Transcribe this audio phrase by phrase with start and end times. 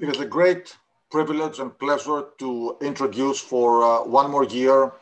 [0.00, 0.78] It is a great
[1.10, 4.94] privilege and pleasure to introduce for uh, one more year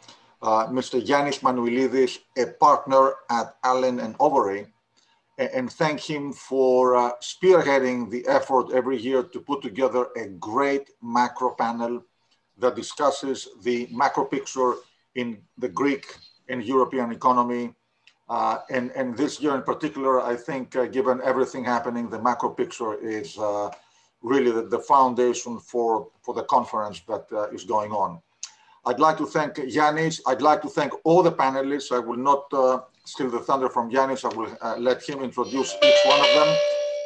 [0.42, 1.01] uh, Mr.
[1.01, 4.67] Yanis Manuelides, a partner at Allen and Overy,
[5.38, 10.90] and thank him for uh, spearheading the effort every year to put together a great
[11.01, 12.03] macro panel
[12.58, 14.74] that discusses the macro picture
[15.15, 16.06] in the Greek
[16.48, 17.73] and European economy.
[18.28, 22.51] Uh, and, and this year in particular, I think, uh, given everything happening, the macro
[22.51, 23.70] picture is uh,
[24.22, 28.20] really the, the, foundation for, for the conference that uh, is going on.
[28.86, 30.20] I'd like to thank Yanis.
[30.26, 31.92] I'd like to thank all the panelists.
[31.92, 34.24] I will not uh, steal the thunder from Yanis.
[34.24, 36.56] I will uh, let him introduce each one of them.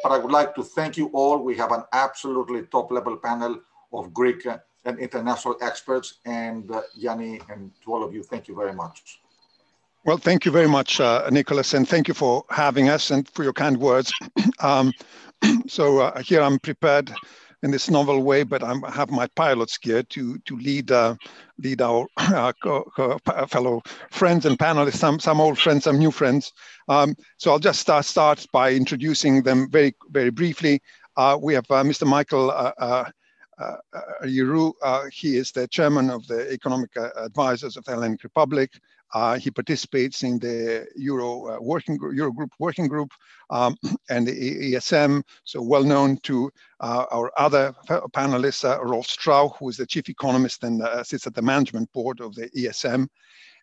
[0.01, 1.39] But I would like to thank you all.
[1.39, 3.59] We have an absolutely top level panel
[3.91, 4.45] of Greek
[4.85, 6.19] and international experts.
[6.25, 9.19] And uh, Yanni, and to all of you, thank you very much.
[10.05, 13.43] Well, thank you very much, uh, Nicholas, and thank you for having us and for
[13.43, 14.11] your kind words.
[14.59, 14.91] um,
[15.67, 17.11] so uh, here I'm prepared
[17.63, 21.15] in this novel way, but I'm, i have my pilot's gear to to lead uh,
[21.57, 26.51] lead our uh, fellow friends and panelists, some some old friends, some new friends.
[26.89, 30.81] Um, so I'll just start start by introducing them very very briefly.
[31.15, 32.07] Uh, we have uh, Mr.
[32.07, 32.51] Michael.
[32.51, 33.05] Uh,
[34.21, 34.73] Argyrou,
[35.13, 38.71] he is the chairman of the Economic Advisors of the Hellenic Republic.
[39.13, 43.11] Uh, he participates in the Euro uh, working Eurogroup working group
[43.51, 43.75] um,
[44.09, 45.21] and the ESM.
[45.43, 50.09] So well known to uh, our other panelists, uh, Rolf Strauch, who is the chief
[50.09, 53.07] economist and uh, sits at the management board of the ESM.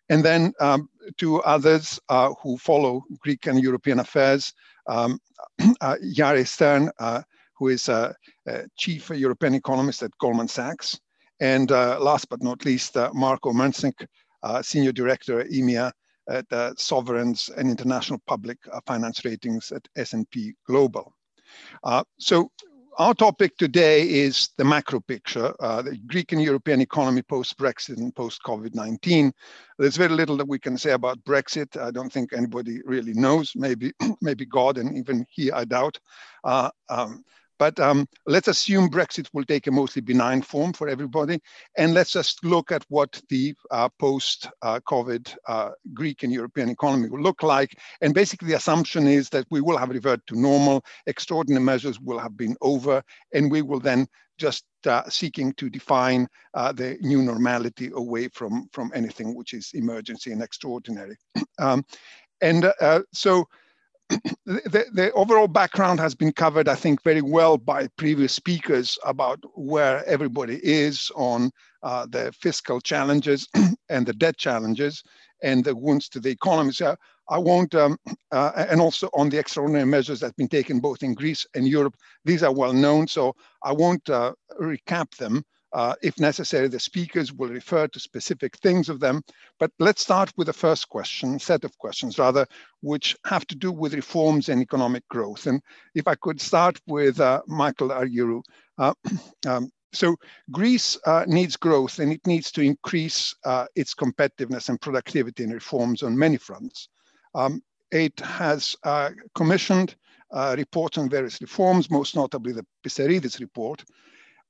[0.09, 4.53] And then um, two others uh, who follow Greek and European affairs,
[4.87, 5.19] um,
[5.59, 6.89] Jari Stehn,
[7.55, 7.89] who is
[8.77, 10.99] chief European economist at Goldman Sachs.
[11.39, 14.05] And last but not least, Marko Mrsnik,
[14.43, 15.91] uh, Senior Director EMEA
[16.29, 21.13] at uh, Sovereigns and International Public uh, Finance Ratings at S&P Global.
[22.19, 22.51] so
[22.97, 28.13] our topic today is the macro picture, uh, the Greek and European economy post-Brexit and
[28.13, 29.31] post-COVID-19.
[29.79, 31.79] There's very little that we can say about Brexit.
[31.81, 35.97] I don't think anybody really knows, maybe, maybe God, and even he, I doubt.
[36.43, 37.23] Uh, um,
[37.61, 41.39] but um, let's assume Brexit will take a mostly benign form for everybody.
[41.77, 47.07] And let's just look at what the uh, post-COVID uh, uh, Greek and European economy
[47.07, 47.77] will look like.
[48.01, 52.17] And basically the assumption is that we will have reverted to normal, extraordinary measures will
[52.17, 54.07] have been over, and we will then
[54.39, 59.69] just uh, seeking to define uh, the new normality away from, from anything which is
[59.75, 61.15] emergency and extraordinary.
[61.59, 61.85] Um,
[62.41, 63.47] and uh, so
[64.45, 69.39] the, the, overall background has been covered, I think, very well by previous speakers about
[69.55, 71.51] where everybody is on
[71.83, 73.47] uh, the fiscal challenges
[73.89, 75.03] and the debt challenges
[75.43, 76.71] and the wounds to the economy.
[76.71, 76.95] So
[77.29, 77.97] I won't, um,
[78.31, 81.67] uh, and also on the extraordinary measures that have been taken both in Greece and
[81.67, 81.95] Europe.
[82.25, 83.33] These are well known, so
[83.63, 85.43] I won't uh, recap them.
[85.73, 89.21] Uh, if necessary, the speakers will refer to specific things of them.
[89.59, 92.45] But let's start with the first question, set of questions rather,
[92.81, 95.47] which have to do with reforms and economic growth.
[95.47, 95.61] And
[95.95, 98.41] if I could start with uh, Michael Argyrou.
[98.77, 98.93] Uh,
[99.47, 100.15] um, so
[100.51, 105.53] Greece uh, needs growth and it needs to increase uh, its competitiveness and productivity and
[105.53, 106.89] reforms on many fronts.
[107.35, 107.61] Um,
[107.91, 109.95] it has uh, commissioned
[110.57, 113.83] reports on various reforms, most notably the Pissarides report,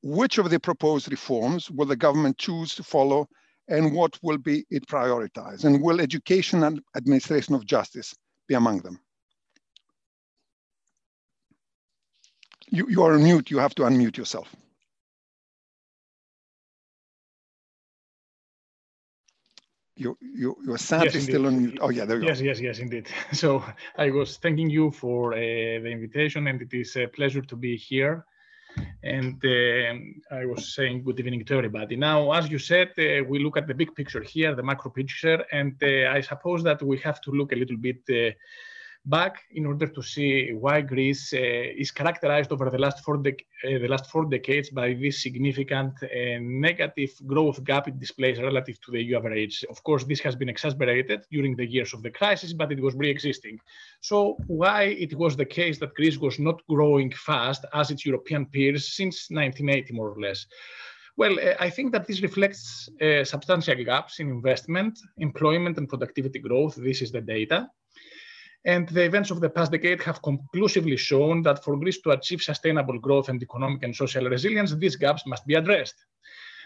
[0.03, 3.27] which of the proposed reforms will the government choose to follow
[3.67, 5.63] and what will be it prioritize?
[5.63, 8.13] And will education and administration of justice
[8.47, 8.99] be among them?
[12.69, 14.53] You, you are on mute, you have to unmute yourself.
[19.97, 21.77] You, you, your sound yes, still on mute.
[21.79, 22.45] Oh yeah, there you yes, go.
[22.45, 23.07] Yes, yes, yes, indeed.
[23.33, 23.63] So
[23.97, 27.75] I was thanking you for uh, the invitation and it is a pleasure to be
[27.75, 28.25] here
[29.03, 31.95] and uh, I was saying good evening to everybody.
[31.95, 35.43] Now, as you said, uh, we look at the big picture here, the macro picture,
[35.51, 38.31] and uh, I suppose that we have to look a little bit uh,
[39.05, 43.31] back in order to see why Greece uh, is characterized over the last four, uh,
[43.63, 46.07] the last four decades by this significant uh,
[46.39, 49.65] negative growth gap it displays relative to the EU average.
[49.69, 52.95] Of course, this has been exacerbated during the years of the crisis, but it was
[52.95, 53.59] pre-existing.
[54.01, 58.45] So why it was the case that Greece was not growing fast as its European
[58.45, 60.45] peers since 1980, more or less?
[61.17, 66.75] Well, I think that this reflects uh, substantial gaps in investment, employment, and productivity growth.
[66.75, 67.69] This is the data.
[68.65, 72.41] And the events of the past decade have conclusively shown that for Greece to achieve
[72.41, 75.95] sustainable growth and economic and social resilience, these gaps must be addressed.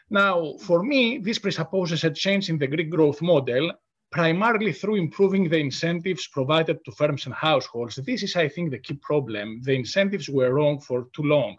[0.09, 3.71] Now, for me, this presupposes a change in the Greek growth model,
[4.11, 7.95] primarily through improving the incentives provided to firms and households.
[7.95, 9.61] This is, I think, the key problem.
[9.63, 11.55] The incentives were wrong for too long.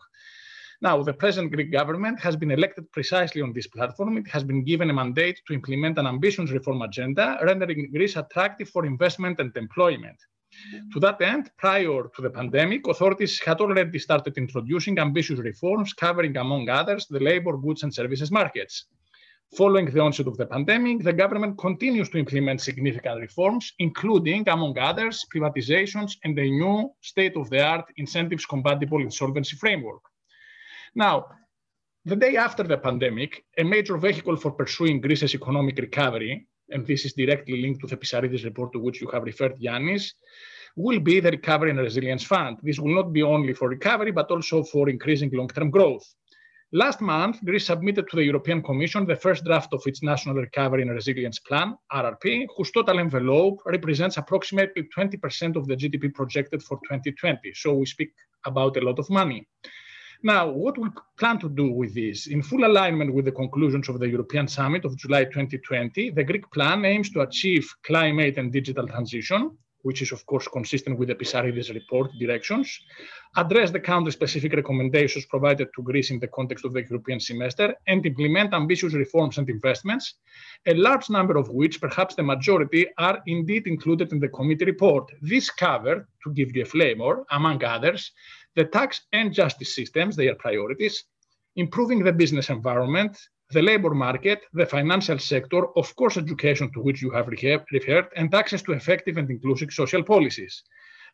[0.82, 4.18] Now, the present Greek government has been elected precisely on this platform.
[4.18, 8.68] It has been given a mandate to implement an ambitious reform agenda, rendering Greece attractive
[8.68, 10.18] for investment and employment.
[10.92, 16.36] To that end, prior to the pandemic, authorities had already started introducing ambitious reforms covering,
[16.36, 18.86] among others, the labor, goods, and services markets.
[19.56, 24.78] Following the onset of the pandemic, the government continues to implement significant reforms, including, among
[24.78, 30.02] others, privatizations and a new state-of-the-art incentives compatible insolvency framework.
[30.96, 31.26] Now,
[32.06, 37.04] the day after the pandemic, a major vehicle for pursuing Greece's economic recovery, and this
[37.04, 40.12] is directly linked to the Pissarides report to which you have referred, Yanis,
[40.74, 42.56] will be the Recovery and Resilience Fund.
[42.62, 46.06] This will not be only for recovery, but also for increasing long-term growth.
[46.72, 50.80] Last month, Greece submitted to the European Commission the first draft of its National Recovery
[50.80, 56.78] and Resilience Plan, RRP, whose total envelope represents approximately 20% of the GDP projected for
[56.88, 57.52] 2020.
[57.54, 58.12] So we speak
[58.46, 59.46] about a lot of money.
[60.26, 60.88] Now, what we
[61.20, 64.84] plan to do with this, in full alignment with the conclusions of the European Summit
[64.84, 70.10] of July 2020, the Greek plan aims to achieve climate and digital transition, which is
[70.10, 72.76] of course consistent with the Pissarides report directions,
[73.36, 78.04] address the country-specific recommendations provided to Greece in the context of the European semester, and
[78.04, 80.14] implement ambitious reforms and investments,
[80.66, 85.08] a large number of which, perhaps the majority, are indeed included in the committee report.
[85.22, 88.10] This covered, to give you a flavor, among others,
[88.56, 91.04] the tax and justice systems, their priorities,
[91.56, 93.16] improving the business environment,
[93.50, 98.34] the labor market, the financial sector, of course, education to which you have referred, and
[98.34, 100.62] access to effective and inclusive social policies.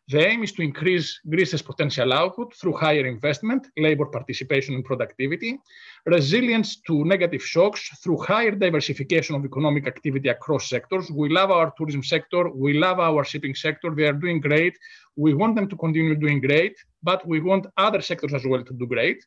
[0.09, 5.57] The aim is to increase Greece's potential output through higher investment, labor participation and productivity,
[6.05, 11.09] resilience to negative shocks through higher diversification of economic activity across sectors.
[11.09, 12.49] We love our tourism sector.
[12.49, 13.95] We love our shipping sector.
[13.95, 14.77] They are doing great.
[15.15, 18.73] We want them to continue doing great, but we want other sectors as well to
[18.73, 19.23] do great.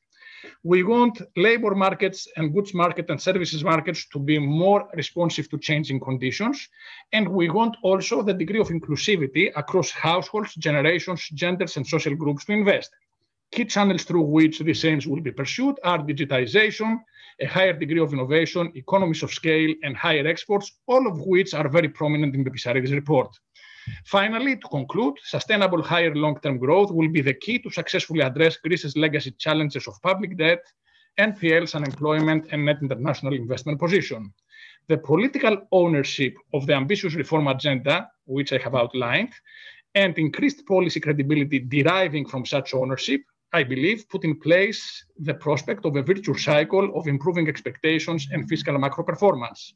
[0.62, 5.58] We want labor markets and goods market and services markets to be more responsive to
[5.58, 6.69] changing conditions.
[7.12, 12.44] And we want also the degree of inclusivity across households, generations, genders, and social groups
[12.46, 12.90] to invest.
[13.52, 16.98] Key channels through which these aims will be pursued are digitization,
[17.40, 21.69] a higher degree of innovation, economies of scale, and higher exports, all of which are
[21.69, 23.28] very prominent in the Pissarides report.
[24.04, 28.96] Finally, to conclude, sustainable higher long-term growth will be the key to successfully address Greece's
[28.96, 30.60] legacy challenges of public debt,
[31.18, 34.32] NPLs, unemployment, and net international investment position.
[34.88, 39.32] The political ownership of the ambitious reform agenda, which I have outlined,
[39.94, 43.22] and increased policy credibility deriving from such ownership
[43.56, 44.81] I believe, put in place
[45.19, 49.73] the prospect of a virtuous cycle of improving expectations and fiscal macro performance.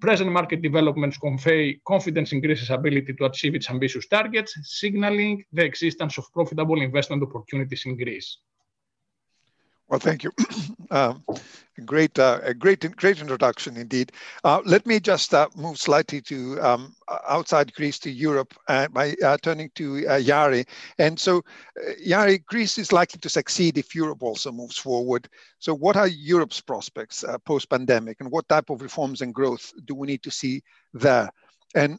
[0.00, 5.62] Present market developments convey confidence in Greece's ability to achieve its ambitious targets, signaling the
[5.62, 8.38] existence of profitable investment opportunities in Greece.
[9.88, 10.32] Well, thank you.
[10.90, 11.22] Um,
[11.84, 14.10] great, uh, a great, great introduction indeed.
[14.42, 16.94] Uh, let me just uh, move slightly to um,
[17.28, 20.66] outside Greece to Europe uh, by uh, turning to uh, Jari.
[20.98, 21.42] And so,
[22.06, 25.28] Jari, Greece is likely to succeed if Europe also moves forward.
[25.58, 30.06] So, what are Europe's prospects post-pandemic, and what type of reforms and growth do we
[30.06, 30.62] need to see
[30.94, 31.28] there?
[31.74, 31.98] And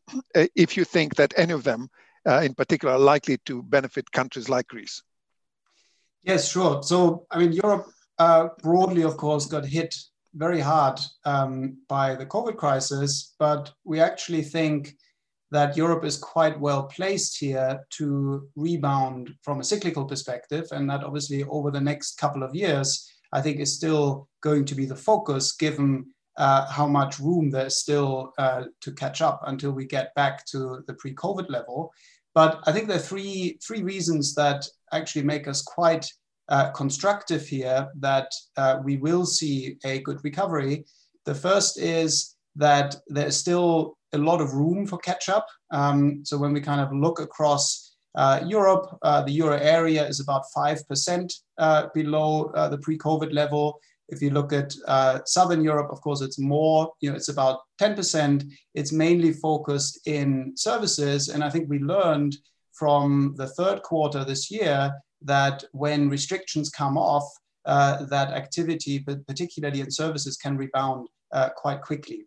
[0.55, 1.89] if you think that any of them,
[2.25, 5.03] in particular, are likely to benefit countries like Greece.
[6.23, 6.83] Yes, sure.
[6.83, 9.95] So, I mean, Europe uh, broadly, of course, got hit
[10.35, 14.95] very hard um, by the COVID crisis, but we actually think
[15.51, 20.67] that Europe is quite well placed here to rebound from a cyclical perspective.
[20.71, 24.75] And that obviously over the next couple of years, I think is still going to
[24.75, 26.05] be the focus given
[26.37, 30.83] uh, how much room there's still uh, to catch up until we get back to
[30.87, 31.91] the pre COVID level.
[32.35, 36.05] But I think there are three, three reasons that actually make us quite
[36.49, 40.85] uh, constructive here that uh, we will see a good recovery.
[41.25, 45.47] The first is that there's still a lot of room for catch up.
[45.71, 50.19] Um, so when we kind of look across uh, Europe, uh, the euro area is
[50.19, 53.79] about 5% uh, below uh, the pre COVID level.
[54.11, 54.73] If you look at
[55.27, 58.43] Southern Europe, of course, it's more, you know, it's about 10%.
[58.73, 61.29] It's mainly focused in services.
[61.29, 62.35] And I think we learned
[62.73, 67.25] from the third quarter this year that when restrictions come off,
[67.65, 72.25] uh, that activity, but particularly in services, can rebound uh, quite quickly.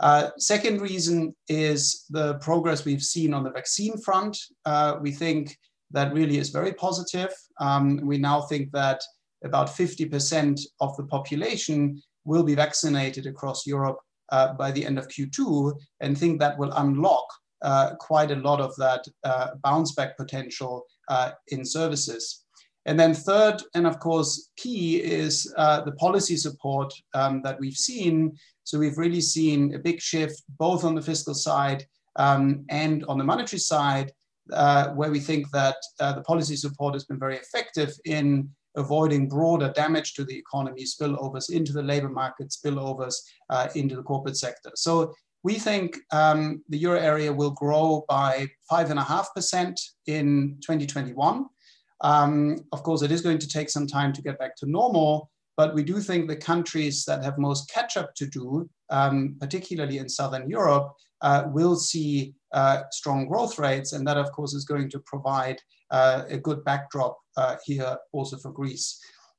[0.00, 4.38] Uh, second reason is the progress we've seen on the vaccine front.
[4.64, 5.58] Uh, we think
[5.90, 7.30] that really is very positive.
[7.60, 9.02] Um, we now think that
[9.44, 13.98] about 50% of the population will be vaccinated across Europe
[14.30, 17.26] uh, by the end of Q2 and think that will unlock
[17.62, 22.44] uh, quite a lot of that uh, bounce back potential uh, in services.
[22.86, 27.74] And then third, and of course key, is uh, the policy support um, that we've
[27.74, 28.36] seen.
[28.64, 31.84] So we've really seen a big shift both on the fiscal side
[32.16, 34.12] um, and on the monetary side,
[34.52, 39.72] uh, where we think that the policy support has been very effective in avoiding broader
[39.74, 43.14] damage to the economy, spillovers into the labor market, spillovers
[43.50, 44.70] uh, into the corporate sector.
[44.74, 51.46] So we think um, the euro area will grow by 5.5% in 2021.
[52.00, 55.30] Um, of course, it is going to take some time to get back to normal,
[55.56, 59.98] but we do think the countries that have most catch up to do, um, particularly
[59.98, 63.92] in Southern Europe, uh, will see uh, strong growth rates.
[63.92, 68.36] And that, of course, is going to provide uh, a good backdrop uh, here also
[68.42, 68.88] for Greece.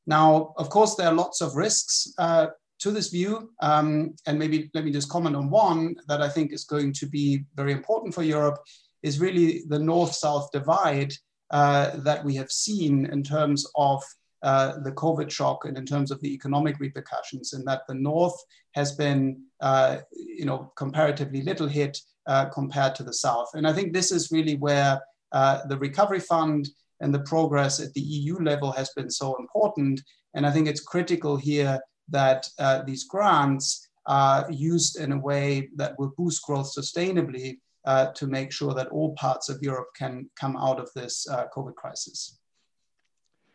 [0.06, 0.30] Now,
[0.62, 2.48] of course, there are lots of risks uh,
[2.84, 3.34] to this view.
[3.62, 7.06] Um, and maybe let me just comment on one that I think is going to
[7.20, 8.60] be very important for Europe
[9.04, 11.14] is really the north-south divide
[11.52, 14.04] uh, that we have seen in terms of
[14.50, 18.38] uh, the COVID shock and in terms of the economic repercussions, and that the North
[18.80, 19.24] has been,
[19.70, 23.50] uh, you know, comparatively little hit uh, compared to the South.
[23.56, 25.02] And I think this is really where
[25.32, 26.70] uh, the Recovery Fund
[27.02, 30.02] and the progress at the EU level has been so important.
[30.34, 31.80] And I think it's critical here
[32.10, 38.08] that uh, these grants are used in a way that will boost growth sustainably uh,
[38.14, 41.76] to make sure that all parts of Europe can come out of this uh, COVID
[41.76, 42.40] crisis.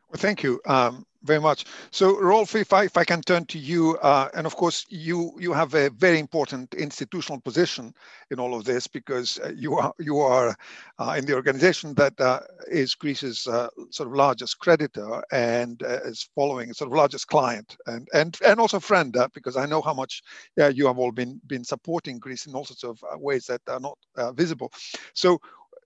[0.08, 0.60] Well, thank you.
[0.66, 1.64] Um, very much.
[1.90, 5.32] So, Rolf, if I, if I can turn to you, uh, and of course, you
[5.40, 7.94] you have a very important institutional position
[8.30, 10.56] in all of this because uh, you are you are
[10.98, 16.00] uh, in the organization that uh, is Greece's uh, sort of largest creditor and uh,
[16.04, 19.94] is following sort of largest client and and and also friend because I know how
[19.94, 20.22] much
[20.56, 23.98] you have all been been supporting Greece in all sorts of ways that are not
[24.36, 24.72] visible.
[25.14, 25.40] So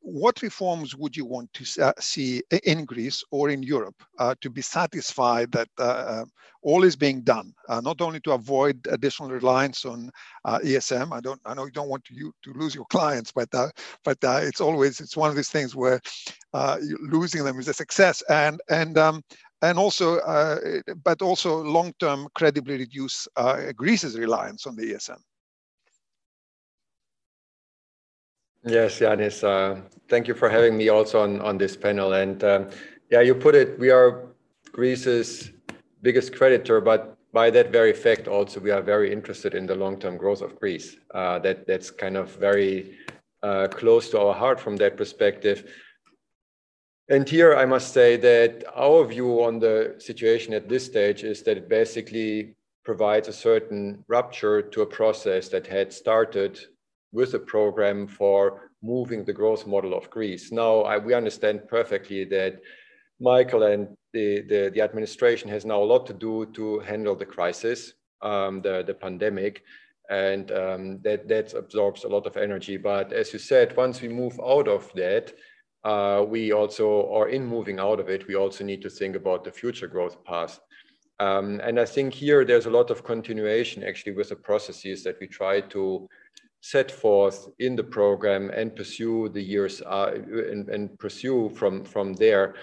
[0.09, 4.49] what reforms would you want to uh, see in Greece or in Europe uh, to
[4.49, 6.25] be satisfied that uh, uh
[6.63, 10.11] all is being done, uh, not only to avoid additional reliance on
[10.45, 11.13] uh, ESM?
[11.13, 13.49] I don't, I know you don't want to, you, to lose your clients, but
[14.05, 16.01] but it's always it's one of these things where
[17.01, 19.23] losing them is a success, and and um,
[19.63, 20.21] and also,
[21.05, 23.29] but also long-term credibly reduce
[23.77, 25.21] Greece's reliance on the ESM.
[28.65, 32.15] Yes, Yanis, uh, thank you for having me also on, on this panel.
[32.15, 32.71] And um,
[33.11, 34.27] yeah, you put it, we are
[34.73, 35.53] Greece's
[36.03, 40.17] biggest creditor, but by that very fact also we are very interested in the long-term
[40.17, 40.97] growth of Greece.
[41.15, 42.99] Uh, that That's kind of very
[43.43, 45.73] uh, close to our heart from that perspective.
[47.09, 51.43] And here I must say that our view on the situation at this stage is
[51.45, 56.59] that it basically provides a certain rupture to a process that had started
[57.13, 60.53] with a program for moving the growth model of Greece.
[60.53, 62.61] Now, I, we understand perfectly that
[63.21, 67.27] Michael and the, the, the, administration has now a lot to do to handle the
[67.27, 69.63] crisis, um, the, the pandemic,
[70.09, 72.77] and um, that, that absorbs a lot of energy.
[72.77, 75.33] But as you said, once we move out of that,
[75.85, 79.45] uh, we also, or in moving out of it, we also need to think about
[79.45, 80.61] the future growth path.
[81.21, 85.19] Um, and I think here there's a lot of continuation actually with the processes that
[85.21, 86.09] we try to
[86.61, 92.15] set forth in the program and pursue the years uh, and, and, pursue from, from
[92.15, 92.55] there.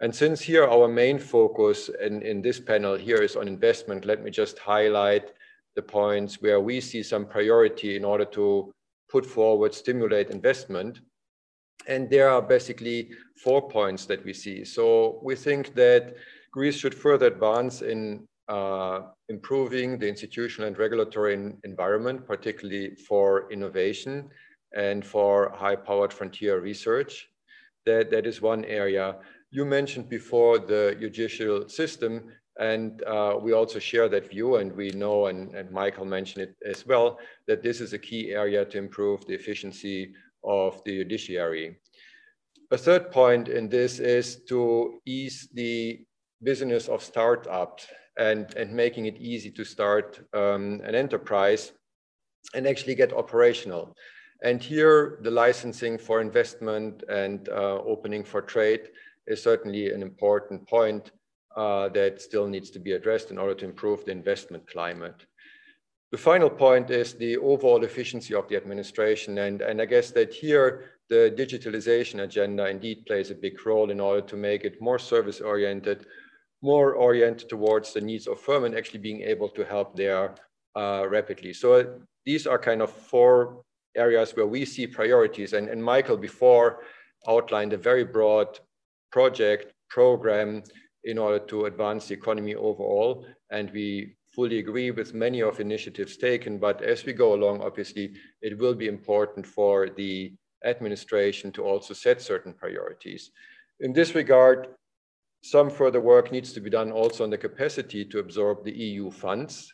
[0.00, 4.22] And since here our main focus in, in this panel here is on investment, let
[4.24, 5.32] me just highlight
[5.76, 8.72] the points where we see some priority in order to
[9.08, 11.00] put forward, stimulate investment.
[11.86, 13.10] And there are basically
[13.42, 14.64] four points that we see.
[14.64, 16.16] So we think that
[16.52, 24.28] Greece should further advance in uh, improving the institutional and regulatory environment, particularly for innovation
[24.76, 27.28] and for high-powered frontier research.
[27.86, 29.16] That, that is one area.
[29.52, 34.90] You mentioned before the judicial system, and uh, we also share that view, and we
[34.90, 38.78] know, and, and Michael mentioned it as well, that this is a key area to
[38.78, 41.78] improve the efficiency of the judiciary.
[42.72, 46.04] A third point in this is to ease the
[46.42, 47.86] business of startups
[48.18, 51.72] and, and making it easy to start um, an enterprise
[52.54, 53.94] and actually get operational.
[54.42, 58.88] And here, the licensing for investment and uh, opening for trade
[59.26, 61.10] is certainly an important point
[61.56, 65.26] uh, that still needs to be addressed in order to improve the investment climate.
[66.10, 69.38] The final point is the overall efficiency of the administration.
[69.38, 74.00] And, and I guess that here, the digitalization agenda indeed plays a big role in
[74.00, 76.06] order to make it more service oriented,
[76.62, 80.34] more oriented towards the needs of firm and actually being able to help there
[80.76, 81.52] uh, rapidly.
[81.52, 83.62] So these are kind of four
[83.96, 85.52] areas where we see priorities.
[85.52, 86.80] And, and Michael before
[87.28, 88.58] outlined a very broad
[89.10, 90.62] project program
[91.04, 93.26] in order to advance the economy overall.
[93.50, 98.12] And we fully agree with many of initiatives taken, but as we go along, obviously,
[98.42, 100.32] it will be important for the
[100.64, 103.30] administration to also set certain priorities.
[103.80, 104.68] In this regard,
[105.42, 109.10] some further work needs to be done also on the capacity to absorb the EU
[109.10, 109.72] funds.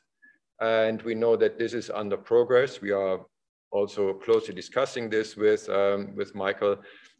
[0.60, 2.80] And we know that this is under progress.
[2.80, 3.20] We are
[3.72, 6.78] also closely discussing this with, um, with Michael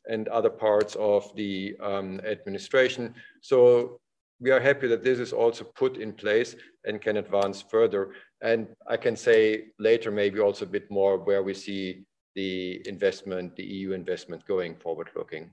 [0.08, 3.14] and other parts of the um, administration.
[3.40, 4.00] So
[4.40, 8.12] we are happy that this is also put in place and can advance further.
[8.42, 13.56] And I can say later maybe also a bit more where we see the investment,
[13.56, 15.52] the EU investment going forward looking.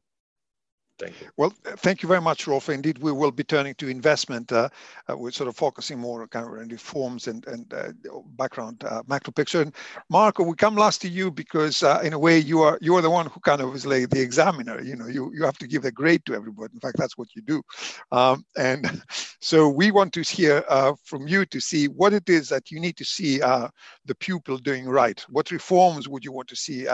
[0.99, 1.27] Thank you.
[1.37, 2.69] Well, thank you very much, Rolf.
[2.69, 4.51] Indeed, we will be turning to investment.
[4.51, 4.69] Uh,
[5.09, 7.91] uh, we're sort of focusing more on kind of reforms and, and uh,
[8.37, 9.61] background uh, macro picture.
[9.61, 9.73] And
[10.11, 13.01] Marko, we come last to you because uh, in a way you are you are
[13.01, 14.81] the one who kind of is like the examiner.
[14.81, 16.73] You know, you, you have to give a grade to everybody.
[16.75, 17.63] In fact, that's what you do.
[18.11, 19.01] Um, and
[19.41, 22.79] so we want to hear uh, from you to see what it is that you
[22.79, 25.25] need to see the pupil doing right.
[25.29, 26.85] What reforms would you want to see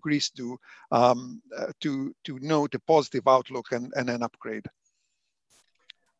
[0.00, 0.56] Greece do
[0.92, 1.42] um,
[1.80, 4.66] to, to note a positive outcome outlook and, and an upgrade?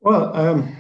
[0.01, 0.77] Well, um,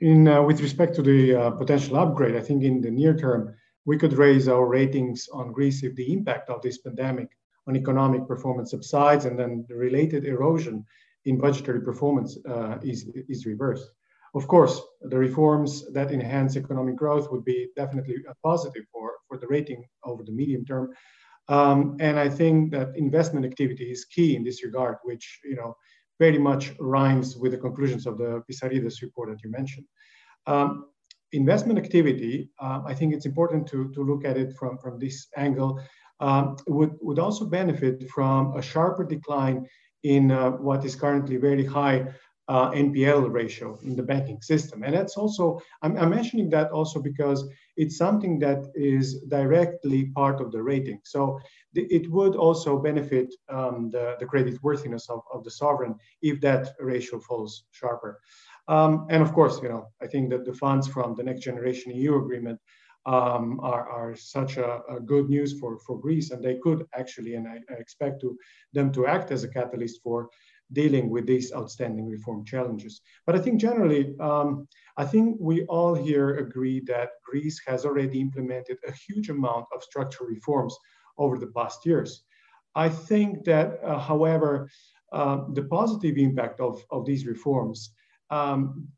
[0.00, 3.54] in uh, with respect to the uh, potential upgrade, I think in the near term,
[3.84, 7.28] we could raise our ratings on Greece if the impact of this pandemic
[7.66, 10.84] on economic performance subsides and then the related erosion
[11.24, 13.90] in budgetary performance uh, is, is reversed.
[14.34, 19.38] Of course, the reforms that enhance economic growth would be definitely a positive for, for
[19.38, 20.90] the rating over the medium term.
[21.48, 25.76] Um, and I think that investment activity is key in this regard, which you know
[26.18, 29.86] very much rhymes with the conclusions of the Pissarides report that you mentioned.
[30.46, 30.86] Um,
[31.32, 35.26] investment activity, uh, I think it's important to, to look at it from, from this
[35.36, 35.80] angle,
[36.20, 39.66] um, would, would also benefit from a sharper decline
[40.04, 42.06] in uh, what is currently very high
[42.48, 44.82] uh, NPL ratio in the banking system.
[44.82, 50.40] And that's also, I'm, I'm, mentioning that also because it's something that is directly part
[50.40, 51.00] of the rating.
[51.04, 51.38] So
[51.74, 56.74] it would also benefit um, the, the credit worthiness of, of the sovereign if that
[56.78, 58.20] ratio falls sharper.
[58.68, 61.92] Um, and of course, you know, I think that the funds from the next generation
[61.94, 62.60] EU agreement
[63.06, 67.34] um, are, are such a, a, good news for, for Greece, and they could actually,
[67.34, 68.38] and I, I expect to,
[68.72, 70.30] them to act as a catalyst for
[70.74, 73.00] dealing with these outstanding reform challenges.
[73.26, 78.20] But I think generally, um, I think we all here agree that Greece has already
[78.20, 80.76] implemented a huge amount of structural reforms
[81.16, 82.24] over the past years.
[82.74, 84.68] I think that, uh, however,
[85.12, 87.94] uh, the positive impact of, of these reforms
[88.30, 88.88] um,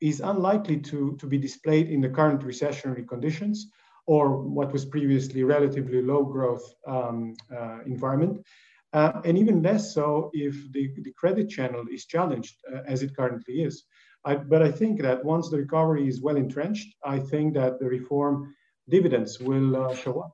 [0.00, 3.70] is unlikely to, to be displayed in the current recessionary conditions
[4.06, 8.44] or what was previously relatively low growth um, uh, environment.
[8.92, 13.16] Uh, and even less so if the, the credit channel is challenged uh, as it
[13.16, 13.84] currently is.
[14.24, 17.86] I, but I think that once the recovery is well entrenched, I think that the
[17.86, 18.54] reform
[18.88, 20.32] dividends will uh, show up.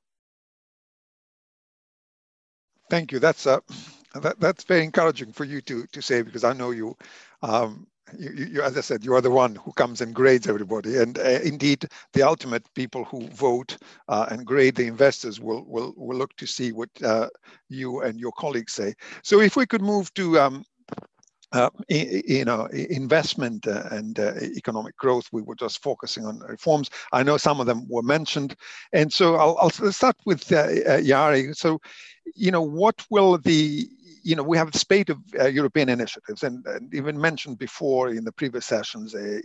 [2.91, 3.19] Thank you.
[3.19, 3.61] That's uh,
[4.15, 6.97] that, that's very encouraging for you to to say because I know you
[7.43, 10.97] um, you, you, as I said, you are the one who comes and grades everybody.
[10.97, 13.77] And uh, indeed, the ultimate people who vote
[14.09, 17.29] uh, and grade the investors will, will, will look to see what uh,
[17.69, 18.95] you and your colleagues say.
[19.23, 20.65] So if we could move to um,
[21.53, 25.29] uh, you know, investment uh, and uh, economic growth.
[25.33, 26.91] We were just focusing on reforms.
[27.13, 28.55] I know some of them were mentioned,
[28.93, 31.57] and so I'll, I'll start with uh, uh Jari.
[31.57, 31.81] So,
[32.35, 33.89] you know, what will the
[34.29, 38.11] you know, we have a spate of uh, European initiatives, and, and, even mentioned before
[38.11, 39.39] in the previous sessions, uh,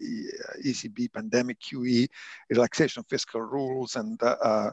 [0.65, 2.05] ECB pandemic QE,
[2.49, 4.71] relaxation of fiscal rules, and uh, uh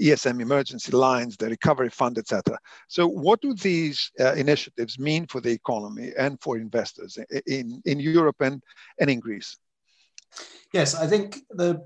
[0.00, 2.56] ESM emergency lines, the recovery fund, etc.
[2.86, 7.98] So, what do these uh, initiatives mean for the economy and for investors in in
[7.98, 8.62] Europe and
[9.00, 9.56] and in Greece?
[10.72, 11.82] Yes, I think the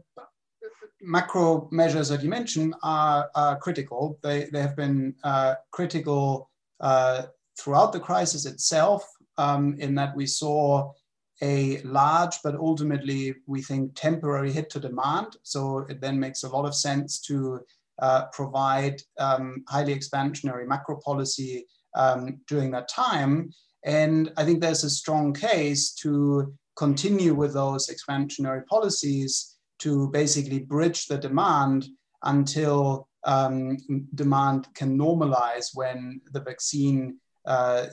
[1.01, 4.19] macro measures that you mentioned are, are critical.
[4.23, 7.23] They, they have been uh, critical uh,
[7.59, 9.05] throughout the crisis itself,
[9.37, 10.93] um, in that we saw
[11.41, 15.37] a large but ultimately we think temporary hit to demand.
[15.43, 17.61] So it then makes a lot of sense to
[18.01, 23.51] uh, provide um, highly expansionary macro policy um, during that time.
[23.85, 30.61] And I think there's a strong case to continue with those expansionary policies to basically
[30.61, 31.87] bridge the demand
[32.25, 33.79] until um,
[34.15, 37.19] demand can normalize when the vaccine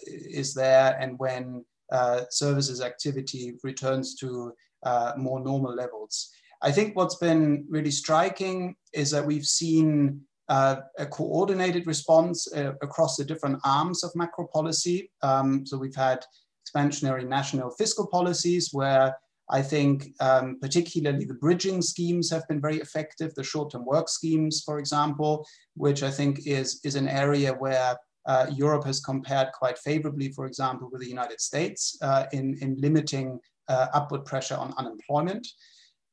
[0.06, 6.30] is there and when uh, services activity returns to uh, more normal levels.
[6.62, 12.74] I think what's been really striking is that we've seen uh, a coordinated response uh,
[12.82, 15.12] across the different arms of macro policy.
[15.22, 16.26] Um, so we've had
[16.66, 19.16] expansionary national fiscal policies where
[19.50, 24.64] I think um, particularly the bridging schemes have been very effective, the short-term work schemes,
[24.66, 29.78] for example, which I think is, is an area where uh, Europe has compared quite
[29.78, 34.74] favorably, for example, with the United States uh, in, in limiting uh, upward pressure on
[34.78, 35.48] unemployment.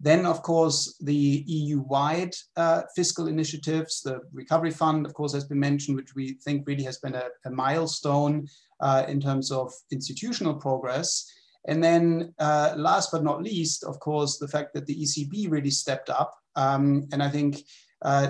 [0.01, 5.61] Then, of course, the EU-wide uh, fiscal initiatives, the Recovery Fund, of course, has been
[5.61, 8.49] mentioned, which we think really has been a, a milestone
[8.81, 11.31] uh, in terms of institutional progress.
[11.69, 15.71] And then uh, last but not least, of course, the fact that the ECB really
[15.71, 16.35] stepped up.
[16.57, 17.59] Um, and I think,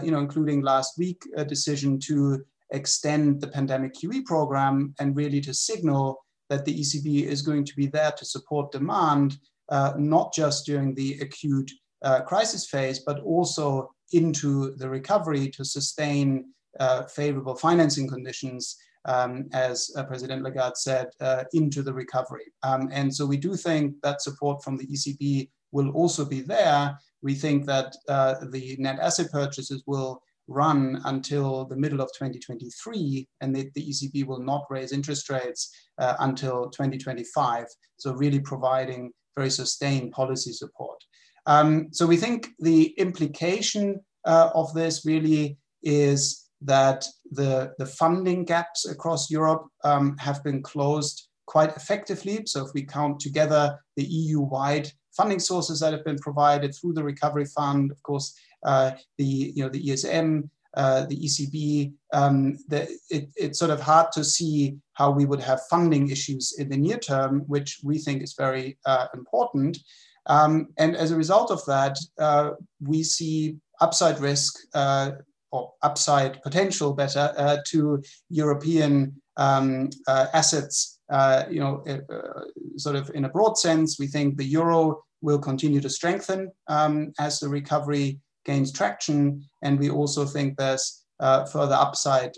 [0.03, 5.41] you know, including last week, a decision to extend the pandemic QE program and really
[5.43, 9.39] to signal that the ECB is going to be there to support demand,
[9.71, 11.71] uh, not just during the acute
[12.03, 16.45] uh, crisis phase, but also into the recovery to sustain
[16.81, 22.53] uh, favorable financing conditions um, as uh, President Lagarde said, uh, into the recovery.
[22.63, 26.97] Um, and so we do think that support from the ECB will also be there.
[27.23, 33.27] We think that uh, the net asset purchases will run until the middle of 2023
[33.41, 37.67] and the, the ECB will not raise interest rates uh, until 2025.
[37.97, 40.99] So really providing very sustained policy support.
[41.47, 48.45] Um, so we think the implication uh, of this really is that the, the funding
[48.45, 52.43] gaps across Europe um, have been closed quite effectively.
[52.47, 57.05] So if we count together the EU-wide funding sources that have been provided through the
[57.05, 63.29] Recovery Fund, of course, the, you know, the ESM, uh, the ECB, um, the, it,
[63.37, 66.99] it's sort of hard to see how we would have funding issues in the near
[66.99, 69.79] term, which we think is very uh, important.
[70.27, 75.13] Um, and as a result of that, uh, we see upside risk uh,
[75.51, 81.01] or upside potential better uh, to European um, uh, assets.
[81.11, 82.45] Uh, you know, uh,
[82.77, 87.13] sort of in a broad sense, we think the euro will continue to strengthen um,
[87.19, 92.33] as the recovery gains traction, and we also think there's uh, further upside,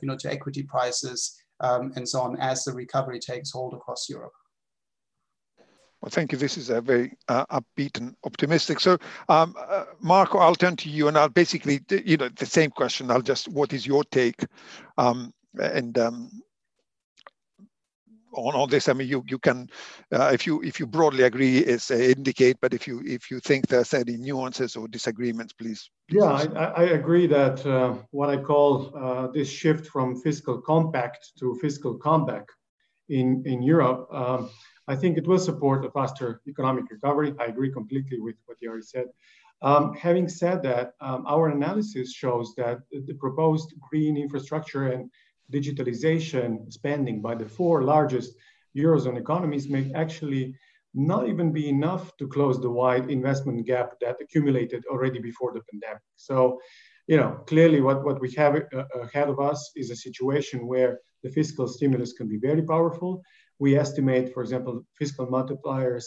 [0.00, 4.08] you know, to equity prices um, and so on as the recovery takes hold across
[4.08, 4.32] Europe.
[6.00, 6.38] Well, thank you.
[6.38, 8.78] This is a very uh, upbeat and optimistic.
[8.78, 12.70] So, um, uh, Marko, I'll turn to you, and I'll basically, you know, the same
[12.70, 13.10] question.
[13.10, 14.44] I'll just, what is your take?
[14.96, 16.30] Um, and um,
[18.32, 19.68] on all this, I mean, you you can,
[20.12, 22.58] uh, if you if you broadly agree, is uh, indicate.
[22.60, 25.90] But if you if you think there's any nuances or disagreements, please.
[26.08, 30.60] please yeah, I, I, agree that uh, what I call uh, this shift from fiscal
[30.60, 32.46] compact to fiscal comeback
[33.08, 34.08] in in Europe.
[34.12, 34.50] Um,
[34.86, 37.34] I think it will support a faster economic recovery.
[37.38, 39.06] I agree completely with what you already said.
[39.60, 45.10] Um, having said that, um, our analysis shows that the proposed green infrastructure and
[45.52, 48.34] digitalization spending by the four largest
[48.76, 50.54] Eurozone economies may actually
[50.94, 55.62] not even be enough to close the wide investment gap that accumulated already before the
[55.70, 56.02] pandemic.
[56.16, 56.60] So,
[57.06, 60.98] you know, clearly what, what we have uh, ahead of us is a situation where
[61.22, 63.22] the fiscal stimulus can be very powerful,
[63.58, 66.04] we estimate, for example, fiscal multipliers,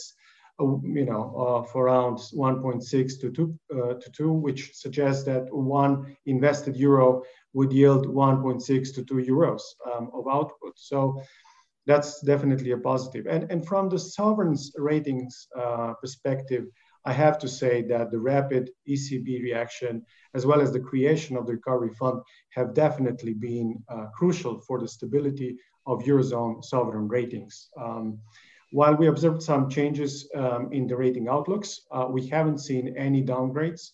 [0.60, 5.54] uh, you know, uh, for around 1.6 to 2, uh, to 2, which suggests that
[5.54, 9.62] one invested euro would yield 1.6 to 2 euros
[9.92, 10.74] um, of output.
[10.76, 11.22] So
[11.86, 13.26] that's definitely a positive.
[13.28, 16.66] And, and from the sovereign's ratings uh, perspective,
[17.06, 21.48] I have to say that the rapid ECB reaction, as well as the creation of
[21.48, 27.70] the recovery fund, have definitely been uh, crucial for the stability of Eurozone sovereign ratings.
[27.76, 28.20] Um,
[28.72, 33.24] while we observed some changes um, in the rating outlooks, uh, we haven't seen any
[33.24, 33.90] downgrades,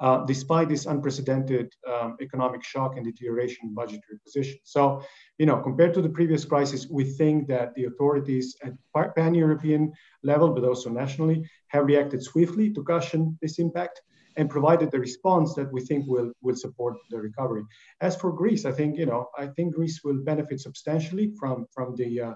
[0.00, 4.58] uh, despite this unprecedented um, economic shock and deterioration in budgetary position.
[4.64, 5.02] So,
[5.38, 8.74] you know, compared to the previous crisis, we think that the authorities at
[9.14, 14.02] pan-European level, but also nationally, have reacted swiftly to cushion this impact
[14.36, 17.64] and provided the response that we think will, will support the recovery.
[18.02, 21.96] As for Greece, I think, you know, I think Greece will benefit substantially from, from,
[21.96, 22.34] the, uh,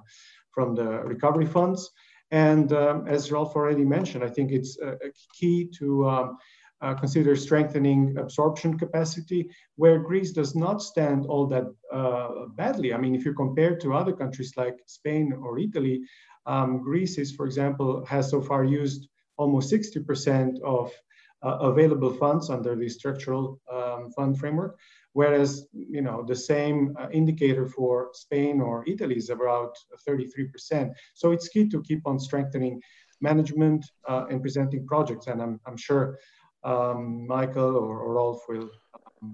[0.51, 1.91] from the recovery funds.
[2.31, 4.97] And um, as Rolf already mentioned, I think it's a,
[5.39, 6.39] key to um,
[6.83, 12.95] uh, consider strengthening absorption capacity, where Greece does not stand all that uh, badly.
[12.95, 16.03] I mean, if you compare to other countries like Spain or Italy,
[16.47, 20.93] um, Greece is, for example, has so far used almost 60% of
[21.43, 24.79] uh, available funds under the structural um, fund framework,
[25.15, 29.75] whereas you know the same uh, indicator for Spain or Italy is about
[30.07, 30.93] 33%.
[31.15, 32.81] So it's key to keep on strengthening
[33.23, 36.19] management uh, and presenting projects, and I'm, I'm sure
[36.65, 38.71] um, Michael or, or Rolf will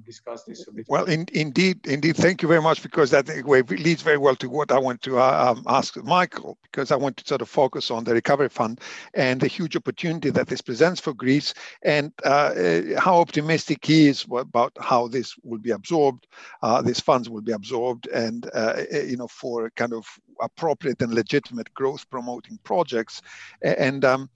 [0.04, 0.86] discuss this a bit.
[0.88, 2.16] Well, in, indeed, indeed.
[2.16, 5.54] Thank you very much because that leads very well to what I want to uh,
[5.56, 8.80] um, ask Michael because I want to sort of focus on the recovery fund
[9.14, 14.08] and the huge opportunity that this presents for Greece and uh, uh how optimistic he
[14.08, 16.26] is about how this will be absorbed,
[16.62, 20.06] uh, these funds will be absorbed, and uh, you know for kind of
[20.40, 23.22] appropriate and legitimate growth promoting projects,
[23.62, 24.28] and um,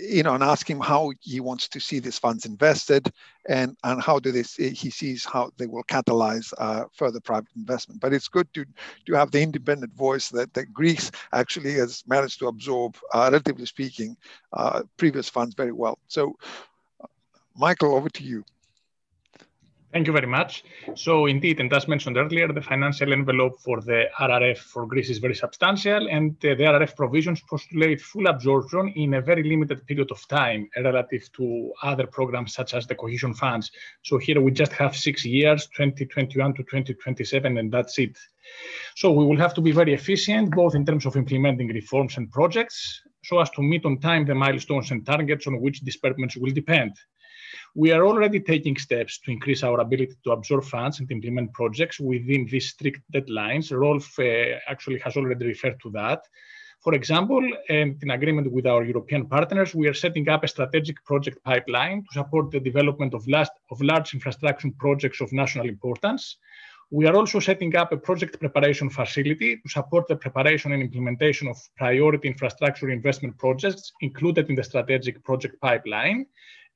[0.00, 3.12] you know, and ask him how he wants to see these funds invested
[3.48, 8.00] and, and how do see, he sees how they will catalyze uh, further private investment.
[8.00, 8.64] But it's good to,
[9.06, 13.66] to have the independent voice that, that Greece actually has managed to absorb, uh, relatively
[13.66, 14.16] speaking,
[14.52, 15.98] uh, previous funds very well.
[16.08, 16.34] So,
[17.54, 18.44] Michael, over to you.
[19.92, 20.64] Thank you very much.
[20.94, 25.18] So indeed, and as mentioned earlier, the financial envelope for the RRF for Greece is
[25.18, 30.10] very substantial, and uh, the RRF provisions postulate full absorption in a very limited period
[30.10, 33.70] of time relative to other programs such as the cohesion funds.
[34.00, 38.16] So here we just have six years, 2021 to 2027, and that's it.
[38.96, 42.32] So we will have to be very efficient, both in terms of implementing reforms and
[42.32, 46.50] projects, so as to meet on time the milestones and targets on which disbursements will
[46.50, 46.96] depend.
[47.74, 52.00] We are already taking steps to increase our ability to absorb funds and implement projects
[52.00, 53.72] within these strict deadlines.
[53.72, 56.22] Rolf uh, actually has already referred to that.
[56.82, 61.04] For example, and in agreement with our European partners, we are setting up a strategic
[61.04, 66.38] project pipeline to support the development of, last, of large infrastructure projects of national importance.
[66.90, 71.46] We are also setting up a project preparation facility to support the preparation and implementation
[71.46, 76.26] of priority infrastructure investment projects included in the strategic project pipeline.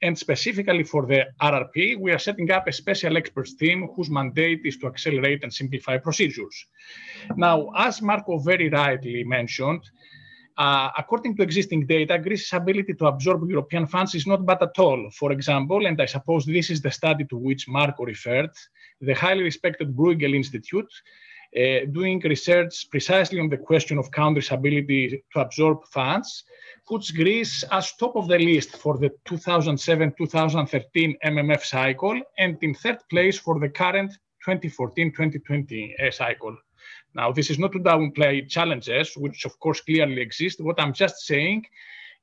[0.03, 4.61] And specifically for the RRP, we are setting up a special experts team whose mandate
[4.65, 6.67] is to accelerate and simplify procedures.
[7.37, 9.83] Now, as Marko very rightly mentioned,
[10.59, 14.79] uh, according to existing data, Greece's ability to absorb European funds is not bad at
[14.79, 15.11] all.
[15.11, 18.51] For example, and I suppose this is the study to which Marko referred,
[19.01, 20.91] the highly respected Bruegel Institute,
[21.93, 26.45] doing research precisely on the question of countries' ability to absorb funds,
[26.87, 32.99] puts Greece as top of the list for the 2007-2013 MFF cycle and in third
[33.11, 34.13] place for the current
[34.47, 36.57] 2014-2020 cycle.
[37.15, 40.61] Now, this is not to downplay challenges, which of course clearly exist.
[40.61, 41.65] What I'm just saying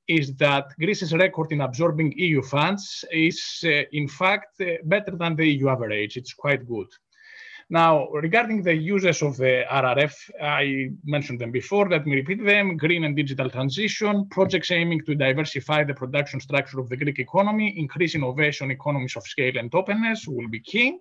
[0.08, 5.36] is that Greece's record in absorbing EU funds is, uh, in fact, uh, better than
[5.36, 6.18] the EU average.
[6.18, 6.88] It's quite good.
[7.70, 12.78] Now, regarding the uses of the RRF, I mentioned them before, let me repeat them,
[12.78, 17.74] green and digital transition, projects aiming to diversify the production structure of the Greek economy,
[17.78, 20.98] increase innovation, economies of scale and openness will be key.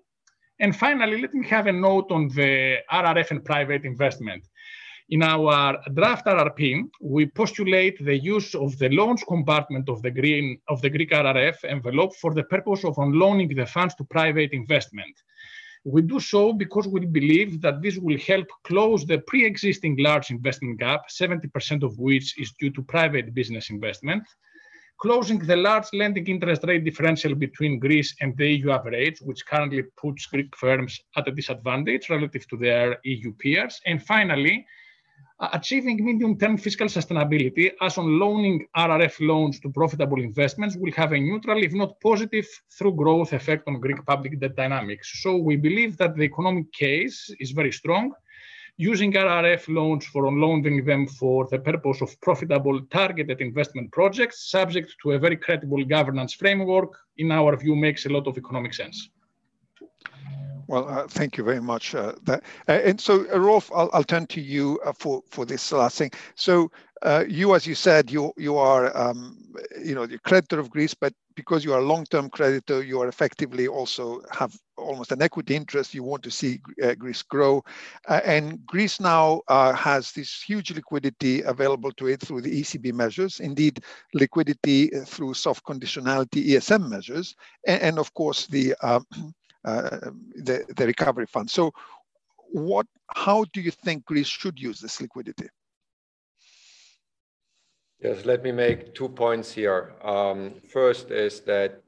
[0.59, 4.47] And finally, let me have a note on the RRF and private investment.
[5.09, 10.59] In our draft RRP, we postulate the use of the loans compartment of the, green,
[10.69, 15.13] of the Greek RRF envelope for the purpose of on-loaning the funds to private investment.
[15.85, 20.79] We do so because we believe that this will help close the pre-existing large investment
[20.79, 24.23] gap, 70% of which is due to private business investment,
[24.97, 29.83] closing the large lending interest rate differential between Greece and the EU average, which currently
[29.97, 34.65] puts Greek firms at a disadvantage relative to their EU peers, and finally,
[35.39, 41.19] achieving medium-term fiscal sustainability as on loaning RRF loans to profitable investments will have a
[41.19, 45.21] neutral, if not positive, through growth effect on Greek public debt dynamics.
[45.21, 48.11] So we believe that the economic case is very strong.
[48.77, 54.95] Using RRF loans for unloading them for the purpose of profitable targeted investment projects, subject
[55.03, 59.09] to a very credible governance framework, in our view, makes a lot of economic sense.
[60.73, 61.93] Well, uh, thank you very much.
[61.93, 65.45] Uh, that, uh, and so, uh, Rolf, I'll, I'll, turn to you uh, for for
[65.45, 66.09] this last thing.
[66.33, 66.71] So,
[67.03, 69.37] uh, you, as you said, you you are um,
[69.85, 73.07] you know the creditor of Greece, but because you are a long-term creditor, you are
[73.07, 75.93] effectively also have almost an equity interest.
[75.93, 76.59] You want to see
[76.97, 77.63] Greece grow,
[78.09, 83.39] and Greece now has this huge liquidity available to it through the ECB measures.
[83.39, 83.83] Indeed,
[84.15, 87.35] liquidity through soft conditionality ESM measures,
[87.67, 88.73] and, and of course the
[89.63, 91.49] the, the recovery fund.
[91.49, 91.71] So
[92.51, 95.47] what, how do you think Greece should use this liquidity?
[97.99, 99.93] Yes, let me make two points here.
[100.03, 101.81] Um, first is that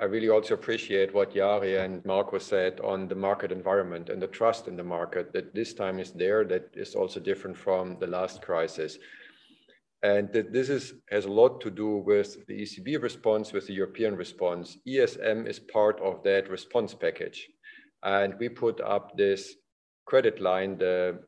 [0.00, 4.26] I really also appreciate what Jari and Marko said on the market environment and the
[4.26, 8.06] trust in the market that this time is there, that is also different from the
[8.08, 8.98] last crisis.
[10.02, 13.74] And that this is, has a lot to do with the ECB response, with the
[13.74, 14.78] European response.
[14.86, 17.48] ESM is part of that response package.
[18.02, 19.54] And we put up this
[20.06, 21.20] credit line, the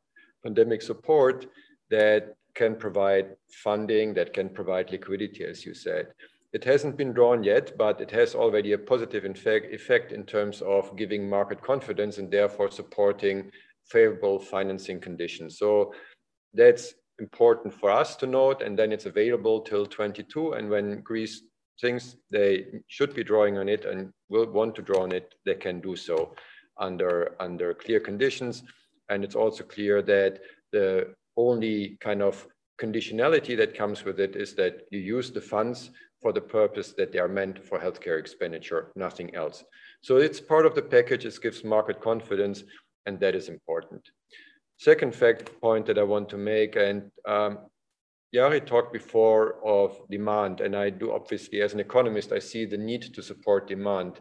[0.42, 1.46] pandemic support,
[1.90, 6.08] that can provide funding, that can provide liquidity, as you said.
[6.54, 10.96] it hasn't been drawn yet, but it has already a positive effect in terms of
[10.96, 13.50] giving market confidence and therefore supporting
[13.86, 15.58] favorable financing conditions.
[15.58, 15.92] So
[16.54, 18.62] that's important for us to note.
[18.62, 20.52] And then it's available till 22.
[20.52, 21.42] And when Greece
[21.80, 25.54] thinks they should be drawing on it and will want to draw on it, they
[25.54, 26.34] can do so
[26.78, 28.62] under, under clear conditions.
[29.08, 30.40] And it's also clear that
[30.72, 32.46] the only kind of
[32.80, 37.12] conditionality that comes with it is that you use the funds for the purpose that
[37.12, 39.64] they are meant for healthcare expenditure, nothing else.
[40.00, 42.64] So it's part of the package, it gives market confidence,
[43.06, 44.08] and that is important.
[44.78, 47.58] Second fact point that I want to make, and um,
[48.34, 52.76] Jari talked before of demand, and I do obviously as an economist, I see the
[52.76, 54.20] need to support demand.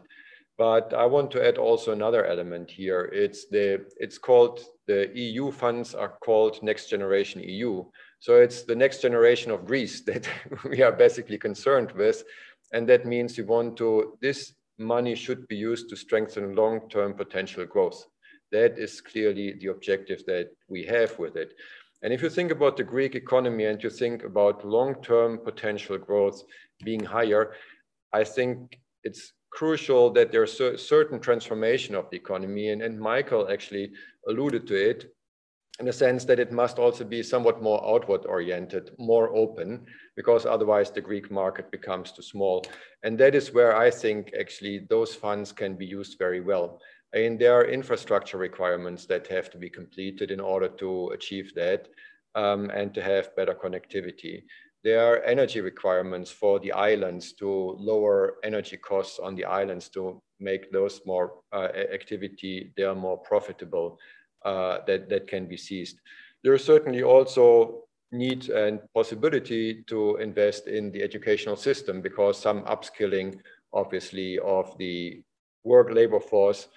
[0.56, 3.10] But I want to add also another element here.
[3.12, 7.84] It's the it's called the EU funds are called Next Generation EU.
[8.20, 10.28] So it's the next generation of Greece that
[10.64, 12.24] we are basically concerned with.
[12.72, 17.64] And that means you want to, this money should be used to strengthen long-term potential
[17.66, 18.06] growth.
[18.54, 21.50] That is clearly the objective that we have with it.
[22.02, 26.40] And if you think about the Greek economy and you think about long-term potential growth
[26.84, 27.54] being higher,
[28.12, 32.68] I think it's crucial that there's a certain transformation of the economy.
[32.68, 33.90] And, and Michael actually
[34.28, 35.12] alluded to it
[35.80, 40.46] in the sense that it must also be somewhat more outward oriented, more open, because
[40.46, 42.64] otherwise the Greek market becomes too small.
[43.02, 46.80] And that is where I think actually those funds can be used very well.
[47.14, 51.86] And there are infrastructure requirements that have to be completed in order to achieve that
[52.34, 54.42] um, and to have better connectivity.
[54.82, 57.48] There are energy requirements for the islands to
[57.78, 63.16] lower energy costs on the islands to make those more uh, activity, they are more
[63.16, 63.98] profitable
[64.44, 66.00] uh, that, that can be seized.
[66.42, 72.62] There is certainly also need and possibility to invest in the educational system because some
[72.64, 73.38] upskilling,
[73.72, 75.22] obviously, of the
[75.64, 76.68] work labor force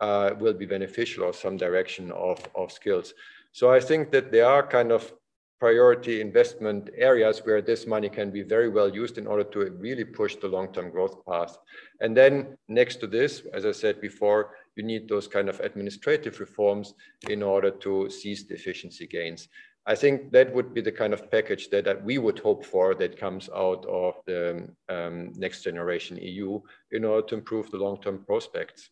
[0.00, 3.14] uh, will be beneficial or some direction of, of skills.
[3.52, 5.12] So I think that there are kind of
[5.58, 10.04] priority investment areas where this money can be very well used in order to really
[10.04, 11.56] push the long-term growth path.
[12.00, 16.38] And then next to this, as I said before, you need those kind of administrative
[16.40, 16.92] reforms
[17.30, 19.48] in order to seize the efficiency gains.
[19.86, 23.16] I think that would be the kind of package that we would hope for that
[23.16, 28.90] comes out of the um, next generation EU in order to improve the long-term prospects.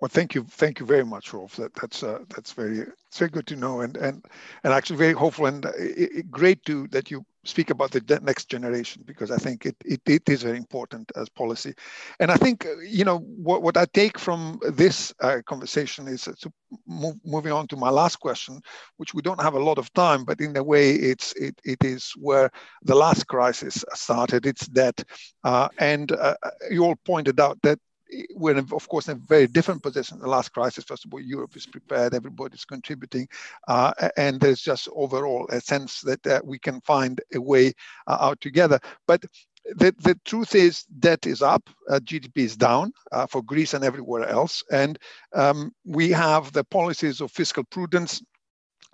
[0.00, 1.56] Well, thank you, thank you very much, Rolf.
[1.56, 4.24] That, that's uh, that's very it's very good to know, and and
[4.62, 8.50] and actually very hopeful and uh, it, great to that you speak about the next
[8.50, 11.74] generation because I think it, it, it is very important as policy.
[12.18, 16.22] And I think, uh, you know, what, what I take from this uh, conversation is
[16.24, 16.52] to
[16.88, 18.60] move, moving on to my last question,
[18.96, 21.84] which we don't have a lot of time, but in a way it's, it, it
[21.84, 22.50] is where
[22.82, 25.00] the last crisis started, it's that,
[25.44, 26.34] Uh, and uh,
[26.70, 27.78] you all pointed out that
[28.34, 30.18] we're in, of course in a very different position.
[30.18, 33.28] The last crisis, first of all, Europe is prepared, everybody's contributing,
[33.68, 37.72] uh, and there's just overall a sense that uh, we can find a way
[38.06, 38.78] uh, out together.
[39.06, 39.24] But
[39.74, 43.84] the, the truth is debt is up, uh, GDP is down uh, for Greece and
[43.84, 44.98] everywhere else, and
[45.34, 48.22] um, we have the policies of fiscal prudence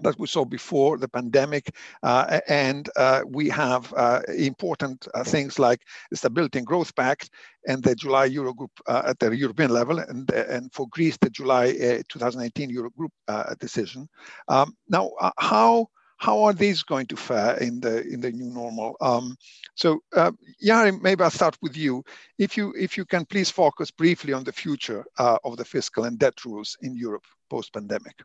[0.02, 1.74] that we saw before the pandemic.
[2.02, 7.30] Uh, and uh, we have uh, important uh, things like the Stability and Growth Pact
[7.66, 11.68] and the July Eurogroup uh, at the European level, and, and for Greece, the July
[11.70, 14.08] uh, 2018 Eurogroup decision.
[14.48, 15.88] Um, now, how
[16.22, 18.96] how are these going to fare in the in the new normal?
[19.00, 19.36] Um,
[19.74, 20.30] so, uh,
[20.64, 22.04] Jari, maybe I'll start with you.
[22.38, 26.04] If you if you can please focus briefly on the future uh, of the fiscal
[26.04, 28.22] and debt rules in Europe post pandemic.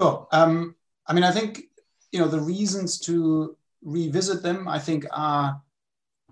[0.00, 0.26] Sure.
[0.32, 0.74] Um,
[1.06, 1.64] I mean, I think
[2.10, 4.68] you know the reasons to revisit them.
[4.68, 5.60] I think are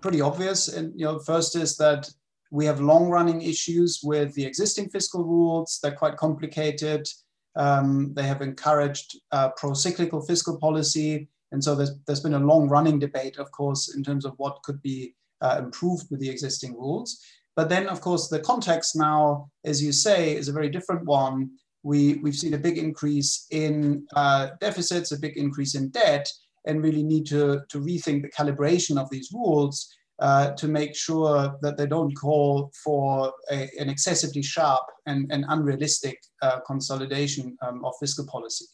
[0.01, 0.67] pretty obvious.
[0.67, 2.09] And you know, first is that
[2.51, 5.79] we have long-running issues with the existing fiscal rules.
[5.81, 7.07] They're quite complicated.
[7.55, 12.99] Um, they have encouraged uh, pro-cyclical fiscal policy, and so there's there's been a long-running
[12.99, 17.19] debate, of course, in terms of what could be uh, improved with the existing rules.
[17.55, 21.51] But then, of course, the context now, as you say, is a very different one
[21.83, 26.31] we, we've seen a big increase in uh, deficits, a big increase in debt,
[26.65, 31.57] and really need to, to rethink the calibration of these rules uh, to make sure
[31.61, 37.83] that they don't call for a, an excessively sharp and, and unrealistic uh, consolidation um,
[37.83, 38.65] of fiscal policy.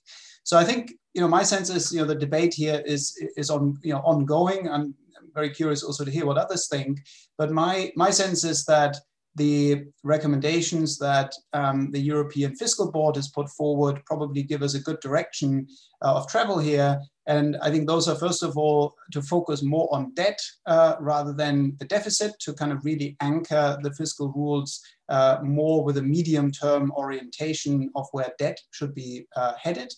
[0.43, 3.49] So I think you know my sense is you know the debate here is is
[3.49, 4.70] on you know ongoing.
[4.70, 4.95] I'm
[5.34, 6.99] very curious also to hear what others think.
[7.38, 8.95] But my my sense is that
[9.38, 14.82] the recommendations that um, the European Fiscal Board has put forward probably give us a
[14.82, 15.68] good direction
[16.04, 17.00] uh, of travel here.
[17.28, 21.34] And I think those are, first of all, to focus more on debt uh, rather
[21.34, 26.02] than the deficit, to kind of really anchor the fiscal rules uh, more with a
[26.02, 29.94] medium term orientation of where debt should be uh, headed.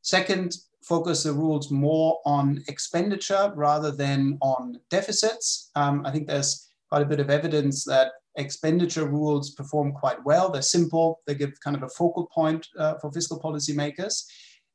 [0.00, 5.70] Second, focus the rules more on expenditure rather than on deficits.
[5.76, 10.50] Um, I think there's quite a bit of evidence that expenditure rules perform quite well.
[10.50, 14.24] They're simple, they give kind of a focal point uh, for fiscal policymakers.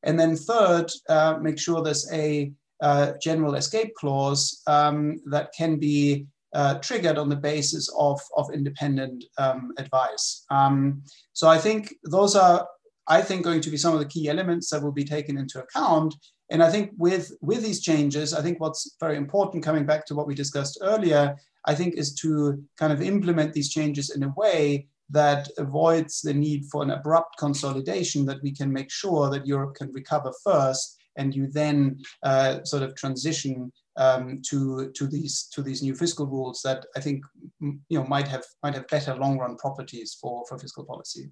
[0.03, 2.51] And then third, uh, make sure there's a
[2.81, 8.53] uh, general escape clause um, that can be uh, triggered on the basis of, of
[8.53, 10.45] independent um, advice.
[10.49, 11.03] Um,
[11.33, 12.67] so I think those are,
[13.07, 15.61] I think, going to be some of the key elements that will be taken into
[15.61, 16.15] account.
[16.49, 20.15] And I think with, with these changes, I think what's very important, coming back to
[20.15, 21.35] what we discussed earlier,
[21.67, 26.33] I think is to kind of implement these changes in a way that avoids the
[26.33, 30.97] need for an abrupt consolidation, that we can make sure that Europe can recover first
[31.17, 36.27] and you then uh, sort of transition um, to, to, these, to these new fiscal
[36.27, 37.23] rules that I think
[37.61, 41.31] you know, might, have, might have better long run properties for, for fiscal policy.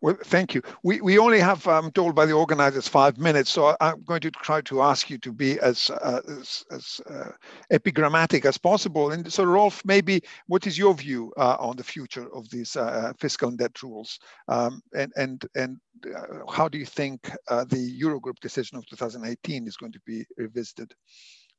[0.00, 0.62] Well, thank you.
[0.84, 4.20] We, we only have, I'm um, told by the organizers, five minutes, so I'm going
[4.20, 7.30] to try to ask you to be as, uh, as, as uh,
[7.70, 9.10] epigrammatic as possible.
[9.10, 12.82] And so, Rolf, maybe what is your view uh, on the future of these uh,
[12.82, 14.20] uh, fiscal and debt rules?
[14.46, 15.78] Um, and and, and
[16.16, 20.94] uh, how do you think the Eurogroup decision of 2018 is going to be revisited?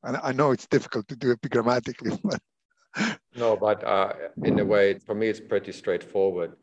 [0.03, 2.39] And I know it's difficult to do epigrammatically, but.
[3.35, 3.83] No, but
[4.43, 6.55] in a way, for me, it's pretty straightforward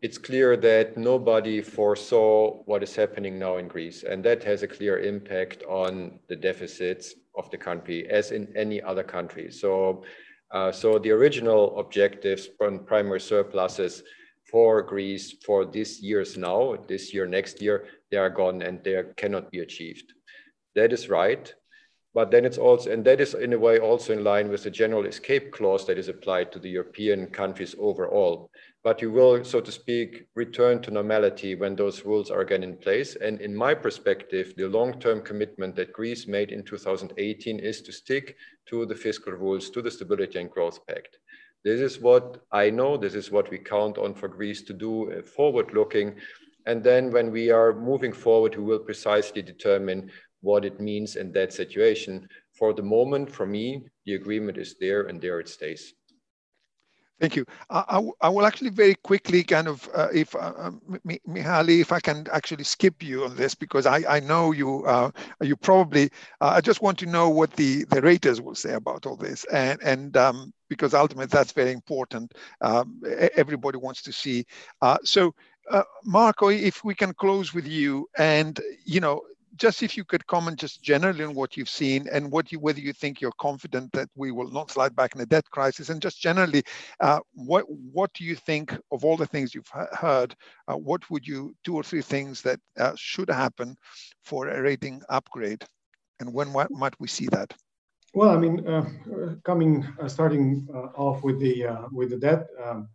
[0.00, 4.68] it's clear that nobody foresaw what is happening now in Greece, and that has a
[4.68, 9.50] clear impact on the deficits of the country, as in any other country.
[9.50, 10.04] So,
[10.52, 14.02] uh, so the original objectives on primary surpluses
[14.50, 19.02] for Greece for this year's now, this year, next year, they are gone and they
[19.16, 20.12] cannot be achieved.
[20.74, 21.52] That is right.
[22.14, 24.70] But then it's also, and that is in a way also in line with the
[24.70, 28.50] general escape clause that is applied to the European countries overall
[28.88, 32.74] but you will, so to speak, return to normality when those rules are again in
[32.74, 33.16] place.
[33.16, 38.36] And in my perspective, the long-term commitment that Greece made in 2018 is to stick
[38.64, 41.18] to the fiscal rules, to the Stability and Growth Pact.
[41.62, 45.12] This is what I know, this is what we count on for Greece to do
[45.12, 46.14] uh, forward-looking.
[46.64, 50.10] And then when we are moving forward, we will precisely determine
[50.40, 52.26] what it means in that situation.
[52.54, 55.92] For the moment, for me, the agreement is there and there it stays.
[57.20, 57.44] Thank you.
[57.68, 60.80] I, I, will actually very quickly kind of, uh, if uh, um,
[61.28, 65.10] Mihaly, if I can actually skip you on this, because I, I know you uh,
[65.42, 66.10] you probably,
[66.40, 69.44] uh, I just want to know what the, the raters will say about all this.
[69.52, 72.34] And, and um, because ultimately that's very important.
[72.60, 73.02] Um,
[73.34, 74.46] everybody wants to see.
[74.80, 75.34] Uh, so
[75.70, 79.22] uh, Marko, if we can close with you and, you know,
[79.58, 82.80] just if you could comment just generally on what you've seen and what you whether
[82.80, 86.00] you think you're confident that we will not slide back in a debt crisis and
[86.00, 86.62] just generally
[87.00, 90.34] uh, what what do you think of all the things you've heard
[90.68, 93.76] uh, what would you two or three things that uh, should happen
[94.24, 95.64] for a rating upgrade
[96.20, 97.52] and when what, might we see that?
[98.14, 98.86] Well i mean uh,
[99.44, 102.88] coming uh, starting uh, off with the with the debt um,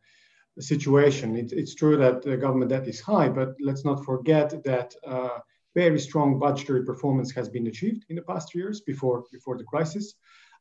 [0.59, 4.93] situation it, it's true that the government debt is high but let's not forget that
[5.76, 10.15] very strong budgetary performance has been achieved in the past years before, before the crisis.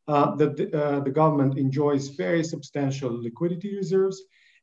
[0.09, 4.21] Uh, that the, uh, the, government enjoys very substantial liquidity reserves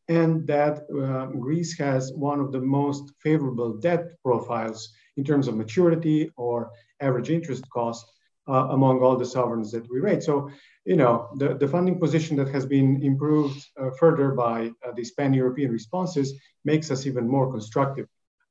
[0.09, 5.55] and that uh, Greece has one of the most favorable debt profiles in terms of
[5.55, 8.05] maturity or average interest cost
[8.49, 10.23] uh, among all the sovereigns that we rate.
[10.23, 10.49] So,
[10.83, 15.11] you know, the, the funding position that has been improved uh, further by uh, these
[15.11, 16.33] pan-European responses
[16.65, 18.07] makes us even more constructive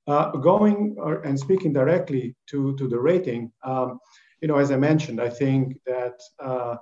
[0.09, 3.99] uh, going or, and speaking directly to, to the rating, um,
[4.41, 6.77] you know, as I mentioned, I think that uh,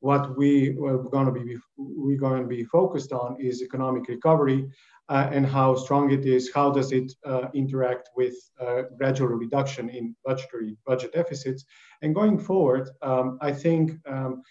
[0.00, 4.68] what we are going to be we're going to be focused on is economic recovery
[5.08, 6.50] uh, and how strong it is.
[6.52, 11.64] How does it uh, interact with uh, gradual reduction in budgetary budget deficits?
[12.02, 14.42] And going forward, um, I think um,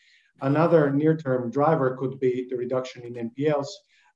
[0.42, 3.68] another near-term driver could be the reduction in NPLs.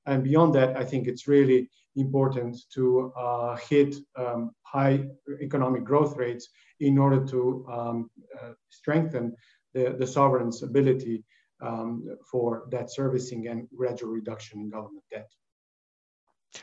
[0.06, 5.04] And beyond that, I think it's really important to uh, hit um, high
[5.40, 6.48] economic growth rates
[6.80, 9.34] in order to um, uh, strengthen
[9.74, 11.24] the, the sovereign's ability
[11.62, 15.30] um, for debt servicing and gradual reduction in government debt.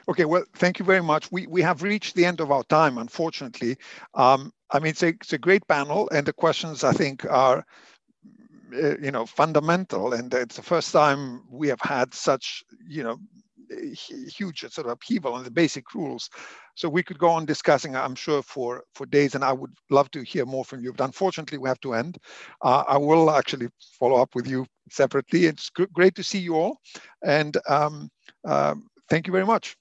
[0.07, 1.31] Okay, well, thank you very much.
[1.31, 3.77] We, we have reached the end of our time, unfortunately.
[4.15, 7.63] Um, I mean, it's a, it's a great panel, and the questions I think are
[8.73, 13.17] uh, you know fundamental and it's the first time we have had such you know
[13.93, 16.29] huge sort of upheaval on the basic rules.
[16.75, 20.09] So we could go on discussing, I'm sure, for, for days, and I would love
[20.11, 20.93] to hear more from you.
[20.93, 22.17] But unfortunately, we have to end.
[22.61, 23.69] Uh, I will actually
[23.99, 25.45] follow up with you separately.
[25.45, 26.77] It's great to see you all.
[27.23, 28.09] And um,
[28.45, 29.75] um, thank you very much.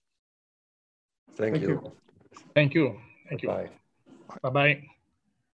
[1.36, 1.68] Thank, thank you.
[1.68, 1.93] you.
[2.55, 2.99] Thank you.
[3.28, 3.49] Thank you.
[3.49, 3.70] Bye.
[4.43, 4.82] Bye-bye.